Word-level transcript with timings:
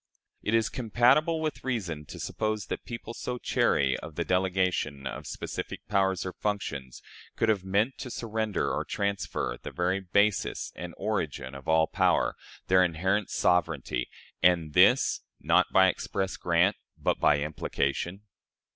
Is 0.41 0.65
it 0.65 0.71
compatible 0.71 1.39
with 1.41 1.63
reason 1.63 2.05
to 2.05 2.19
suppose 2.19 2.65
that 2.65 2.85
people 2.85 3.13
so 3.13 3.37
chary 3.37 3.95
of 3.99 4.15
the 4.15 4.25
delegation 4.25 5.05
of 5.05 5.27
specific 5.27 5.87
powers 5.87 6.25
or 6.25 6.33
functions 6.33 7.03
could 7.35 7.49
have 7.49 7.63
meant 7.63 7.99
to 7.99 8.09
surrender 8.09 8.71
or 8.73 8.83
transfer 8.83 9.59
the 9.61 9.69
very 9.69 9.99
basis 9.99 10.73
and 10.75 10.95
origin 10.97 11.53
of 11.53 11.67
all 11.67 11.85
power 11.85 12.35
their 12.65 12.83
inherent 12.83 13.29
sovereignty 13.29 14.09
and 14.41 14.73
this, 14.73 15.21
not 15.39 15.67
by 15.71 15.87
express 15.87 16.35
grant, 16.35 16.77
but 16.97 17.19
by 17.19 17.37
implication? 17.39 18.21